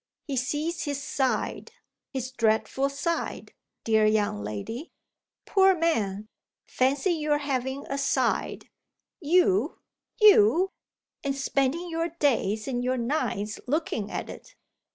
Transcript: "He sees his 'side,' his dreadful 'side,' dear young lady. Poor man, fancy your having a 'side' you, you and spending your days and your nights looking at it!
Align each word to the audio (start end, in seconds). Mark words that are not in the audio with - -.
"He 0.25 0.35
sees 0.35 0.85
his 0.85 0.99
'side,' 0.99 1.73
his 2.09 2.31
dreadful 2.31 2.89
'side,' 2.89 3.53
dear 3.83 4.03
young 4.03 4.43
lady. 4.43 4.93
Poor 5.45 5.75
man, 5.75 6.27
fancy 6.65 7.11
your 7.11 7.37
having 7.37 7.85
a 7.85 7.99
'side' 7.99 8.67
you, 9.19 9.77
you 10.19 10.71
and 11.23 11.35
spending 11.35 11.87
your 11.87 12.09
days 12.09 12.67
and 12.67 12.83
your 12.83 12.97
nights 12.97 13.59
looking 13.67 14.09
at 14.09 14.27
it! 14.27 14.55